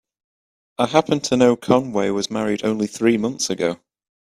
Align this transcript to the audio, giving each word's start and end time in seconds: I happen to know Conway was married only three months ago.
I 0.79 0.87
happen 0.87 1.19
to 1.19 1.37
know 1.37 1.55
Conway 1.55 2.09
was 2.09 2.31
married 2.31 2.65
only 2.65 2.87
three 2.87 3.19
months 3.19 3.51
ago. 3.51 3.79